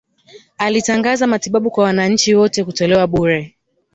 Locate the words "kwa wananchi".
1.71-2.35